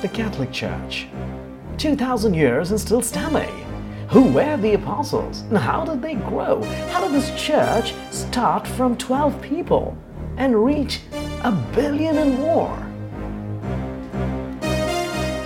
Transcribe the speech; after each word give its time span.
the 0.00 0.08
Catholic 0.08 0.50
Church? 0.50 1.08
2,000 1.76 2.34
years 2.34 2.70
and 2.70 2.80
still 2.80 3.02
standing. 3.02 3.48
Who 4.08 4.32
were 4.32 4.56
the 4.56 4.74
apostles? 4.74 5.44
How 5.54 5.84
did 5.84 6.00
they 6.00 6.14
grow? 6.14 6.62
How 6.88 7.00
did 7.02 7.12
this 7.12 7.30
church 7.40 7.94
start 8.10 8.66
from 8.66 8.96
12 8.96 9.40
people 9.42 9.96
and 10.36 10.64
reach 10.64 11.00
a 11.44 11.52
billion 11.74 12.16
and 12.16 12.38
more? 12.38 12.76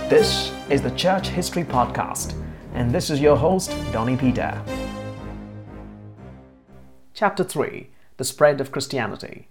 This 0.09 0.53
is 0.69 0.81
the 0.81 0.91
Church 0.91 1.27
History 1.27 1.63
Podcast, 1.63 2.33
and 2.73 2.91
this 2.91 3.09
is 3.09 3.19
your 3.19 3.35
host, 3.35 3.75
Donnie 3.91 4.17
Peter. 4.17 4.61
Chapter 7.13 7.43
3 7.43 7.89
The 8.17 8.23
Spread 8.23 8.61
of 8.61 8.71
Christianity. 8.71 9.47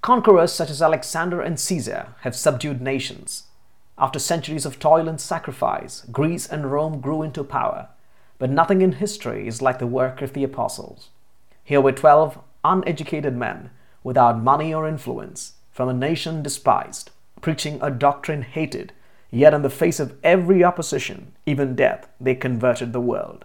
Conquerors 0.00 0.52
such 0.52 0.70
as 0.70 0.82
Alexander 0.82 1.40
and 1.40 1.58
Caesar 1.60 2.14
have 2.20 2.36
subdued 2.36 2.80
nations. 2.80 3.44
After 3.96 4.18
centuries 4.18 4.66
of 4.66 4.78
toil 4.78 5.08
and 5.08 5.20
sacrifice, 5.20 6.02
Greece 6.10 6.48
and 6.48 6.70
Rome 6.70 7.00
grew 7.00 7.22
into 7.22 7.44
power. 7.44 7.88
But 8.38 8.50
nothing 8.50 8.82
in 8.82 8.92
history 8.92 9.46
is 9.46 9.62
like 9.62 9.78
the 9.78 9.86
work 9.86 10.20
of 10.20 10.32
the 10.32 10.42
apostles. 10.42 11.10
Here 11.62 11.80
were 11.80 11.92
12 11.92 12.38
uneducated 12.64 13.36
men 13.36 13.70
without 14.02 14.42
money 14.42 14.74
or 14.74 14.88
influence 14.88 15.54
from 15.70 15.88
a 15.88 15.94
nation 15.94 16.42
despised, 16.42 17.10
preaching 17.40 17.78
a 17.80 17.90
doctrine 17.90 18.42
hated, 18.42 18.92
yet 19.30 19.54
in 19.54 19.62
the 19.62 19.70
face 19.70 20.00
of 20.00 20.16
every 20.22 20.62
opposition, 20.62 21.32
even 21.46 21.74
death, 21.74 22.08
they 22.20 22.34
converted 22.34 22.92
the 22.92 23.00
world. 23.00 23.44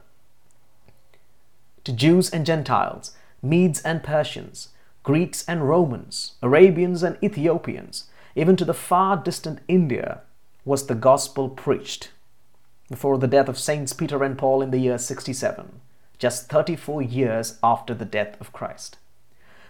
To 1.85 1.93
Jews 1.93 2.29
and 2.29 2.45
Gentiles, 2.45 3.15
Medes 3.41 3.81
and 3.81 4.03
Persians, 4.03 4.69
Greeks 5.03 5.43
and 5.47 5.67
Romans, 5.67 6.33
Arabians 6.41 7.03
and 7.03 7.17
Ethiopians, 7.23 8.05
even 8.35 8.55
to 8.57 8.65
the 8.65 8.73
far 8.73 9.17
distant 9.17 9.59
India, 9.67 10.21
was 10.69 10.85
the 10.85 10.93
gospel 10.93 11.49
preached. 11.49 12.11
Before 12.89 13.17
the 13.17 13.25
death 13.25 13.49
of 13.49 13.57
Saints 13.57 13.91
Peter 13.91 14.23
and 14.23 14.37
Paul 14.37 14.61
in 14.61 14.69
the 14.69 14.77
year 14.77 14.99
67, 14.99 15.81
just 16.19 16.47
34 16.47 17.01
years 17.01 17.57
after 17.63 17.95
the 17.95 18.05
death 18.05 18.39
of 18.39 18.53
Christ. 18.53 18.97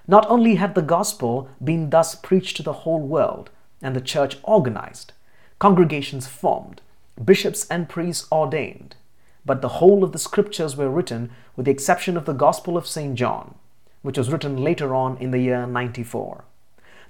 Not 0.09 0.29
only 0.29 0.55
had 0.55 0.75
the 0.75 0.81
gospel 0.81 1.47
been 1.63 1.89
thus 1.89 2.15
preached 2.15 2.57
to 2.57 2.63
the 2.63 2.83
whole 2.83 2.99
world 2.99 3.49
and 3.81 3.95
the 3.95 4.01
church 4.01 4.39
organized, 4.43 5.13
congregations 5.57 6.27
formed, 6.27 6.81
bishops 7.23 7.65
and 7.67 7.87
priests 7.87 8.27
ordained, 8.29 8.97
but 9.45 9.61
the 9.61 9.75
whole 9.79 10.03
of 10.03 10.11
the 10.11 10.19
scriptures 10.19 10.75
were 10.75 10.89
written 10.89 11.31
with 11.55 11.65
the 11.65 11.71
exception 11.71 12.17
of 12.17 12.25
the 12.25 12.33
Gospel 12.33 12.75
of 12.75 12.85
St. 12.85 13.15
John, 13.15 13.55
which 14.01 14.17
was 14.17 14.29
written 14.29 14.57
later 14.57 14.93
on 14.93 15.15
in 15.19 15.31
the 15.31 15.39
year 15.39 15.65
94. 15.65 16.43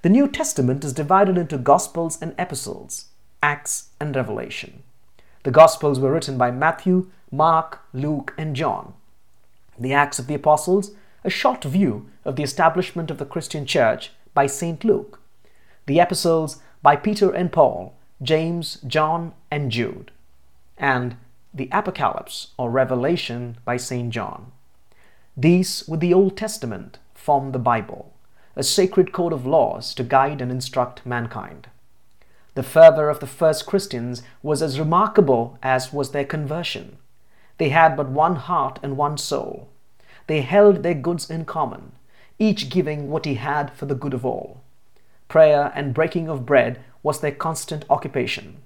The 0.04 0.10
New 0.10 0.28
Testament 0.28 0.84
is 0.84 0.94
divided 0.94 1.40
into 1.40 1.58
Gospels 1.58 2.22
and 2.22 2.36
Epistles, 2.38 3.06
Acts 3.42 3.90
and 4.00 4.16
Revelation. 4.16 4.84
The 5.44 5.52
Gospels 5.52 6.00
were 6.00 6.12
written 6.12 6.38
by 6.38 6.52
Matthew, 6.52 7.10
Mark, 7.32 7.82
Luke, 7.94 8.34
and 8.38 8.56
John. 8.56 8.94
The 9.78 9.94
Acts 9.94 10.20
of 10.20 10.28
the 10.28 10.36
Apostles, 10.36 10.92
a 11.24 11.30
short 11.30 11.64
view 11.64 12.10
of 12.26 12.36
the 12.36 12.44
establishment 12.44 13.10
of 13.10 13.18
the 13.18 13.26
Christian 13.26 13.66
Church 13.66 14.12
by 14.34 14.48
St. 14.48 14.84
Luke. 14.84 15.22
The 15.86 16.00
Epistles 16.00 16.62
by 16.82 16.96
Peter 16.96 17.32
and 17.32 17.52
Paul, 17.52 17.96
James, 18.22 18.80
John, 18.86 19.34
and 19.50 19.72
Jude. 19.72 20.12
And 20.78 21.16
the 21.54 21.70
Apocalypse 21.72 22.50
or 22.58 22.70
Revelation 22.70 23.58
by 23.64 23.78
St. 23.78 24.10
John. 24.12 24.52
These, 25.36 25.88
with 25.88 26.02
the 26.02 26.14
Old 26.14 26.36
Testament, 26.36 27.00
form 27.14 27.54
the 27.54 27.60
Bible, 27.60 28.14
a 28.56 28.64
sacred 28.64 29.14
code 29.14 29.32
of 29.32 29.46
laws 29.46 29.94
to 29.96 30.04
guide 30.04 30.42
and 30.42 30.52
instruct 30.52 31.06
mankind. 31.06 31.70
The 32.56 32.64
fervor 32.64 33.10
of 33.10 33.20
the 33.20 33.28
first 33.28 33.66
Christians 33.66 34.24
was 34.42 34.62
as 34.62 34.80
remarkable 34.80 35.58
as 35.62 35.94
was 35.94 36.12
their 36.12 36.26
conversion. 36.26 36.98
They 37.58 37.70
had 37.70 37.96
but 37.96 38.10
one 38.10 38.36
heart 38.36 38.80
and 38.82 38.98
one 38.98 39.18
soul. 39.18 39.70
They 40.28 40.42
held 40.42 40.84
their 40.84 40.94
goods 40.94 41.30
in 41.30 41.46
common, 41.46 41.94
each 42.38 42.70
giving 42.70 43.10
what 43.10 43.26
he 43.26 43.36
had 43.36 43.72
for 43.74 43.86
the 43.86 43.96
good 43.96 44.14
of 44.14 44.26
all. 44.26 44.62
Prayer 45.28 45.72
and 45.76 45.94
breaking 45.94 46.30
of 46.30 46.46
bread 46.46 46.80
was 47.04 47.20
their 47.20 47.32
constant 47.32 47.86
occupation. 47.90 48.58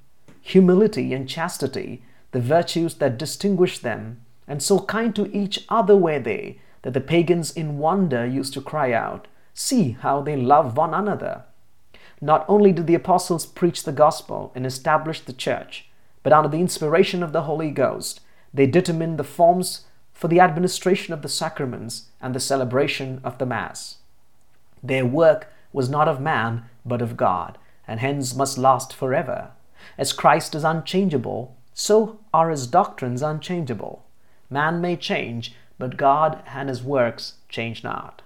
Humility 0.42 1.14
and 1.14 1.28
chastity, 1.28 2.04
the 2.32 2.40
virtues 2.40 2.96
that 2.96 3.18
distinguished 3.18 3.82
them, 3.82 4.22
and 4.48 4.62
so 4.62 4.80
kind 4.80 5.16
to 5.16 5.32
each 5.36 5.66
other 5.70 5.96
were 5.96 6.20
they 6.20 6.60
that 6.84 6.94
the 6.94 7.02
pagans 7.02 7.52
in 7.52 7.78
wonder 7.78 8.26
used 8.26 8.54
to 8.54 8.62
cry 8.62 8.92
out, 8.92 9.28
See 9.54 9.92
how 9.92 10.22
they 10.22 10.36
love 10.36 10.76
one 10.78 10.94
another. 10.94 11.44
Not 12.24 12.46
only 12.48 12.72
did 12.72 12.88
the 12.88 12.96
apostles 12.96 13.46
preach 13.46 13.84
the 13.84 13.92
gospel 13.92 14.54
and 14.56 14.66
establish 14.66 15.20
the 15.20 15.34
church, 15.34 15.90
but 16.24 16.32
under 16.32 16.48
the 16.48 16.62
inspiration 16.62 17.22
of 17.22 17.34
the 17.34 17.42
Holy 17.42 17.70
Ghost, 17.70 18.22
they 18.54 18.66
determined 18.66 19.20
the 19.20 19.26
forms 19.26 19.88
for 20.14 20.30
the 20.30 20.40
administration 20.40 21.14
of 21.14 21.22
the 21.22 21.28
sacraments 21.28 22.06
and 22.22 22.34
the 22.34 22.40
celebration 22.40 23.20
of 23.26 23.40
the 23.40 23.46
Mass. 23.46 23.98
Their 24.82 25.06
work 25.06 25.52
was 25.74 25.90
not 25.90 26.08
of 26.08 26.22
man, 26.22 26.64
but 26.86 27.02
of 27.02 27.18
God, 27.18 27.58
and 27.86 28.00
hence 28.00 28.34
must 28.34 28.58
last 28.58 28.94
forever. 28.94 29.50
As 29.98 30.14
Christ 30.14 30.56
is 30.56 30.64
unchangeable, 30.64 31.58
so 31.74 32.20
are 32.34 32.52
his 32.52 32.68
doctrines 32.68 33.22
unchangeable. 33.22 34.06
Man 34.50 34.80
may 34.80 34.96
change, 34.96 35.56
but 35.78 35.98
God 35.98 36.42
and 36.48 36.70
his 36.70 36.82
works 36.82 37.34
change 37.50 37.84
not. 37.84 38.22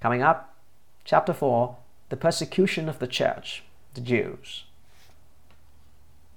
Coming 0.00 0.22
up, 0.22 0.56
chapter 1.04 1.32
4 1.32 1.76
The 2.10 2.16
persecution 2.16 2.88
of 2.88 2.98
the 2.98 3.06
church, 3.06 3.64
the 3.94 4.00
Jews. 4.00 4.64